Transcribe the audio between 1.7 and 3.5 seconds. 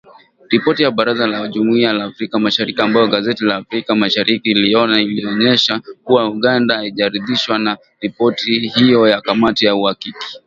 la Afrika Mashariki ambayo gazeti